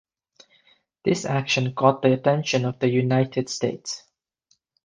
[1.05, 4.01] This action caught the attention of the United States.